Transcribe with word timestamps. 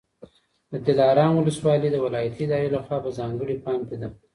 د 0.71 0.73
دلارام 0.87 1.33
ولسوالي 1.37 1.89
د 1.91 1.97
ولایتي 2.05 2.41
ادارې 2.45 2.69
لخوا 2.75 2.97
په 3.05 3.09
ځانګړي 3.19 3.55
پام 3.65 3.79
کي 3.89 3.97
ده 4.01 4.07